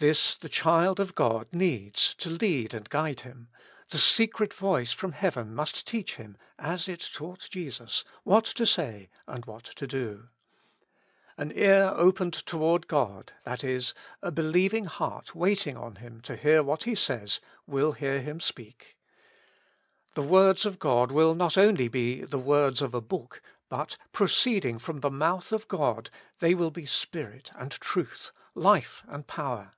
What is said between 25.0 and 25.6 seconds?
the mouth